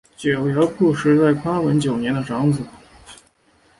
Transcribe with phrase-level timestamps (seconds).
[0.17, 2.63] 九条辅实在宽文九年的长子。